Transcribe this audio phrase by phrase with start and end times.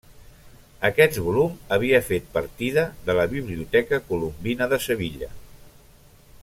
[0.87, 5.35] Aquest volum havia fet partida de la Biblioteca Colombina de Sevilla.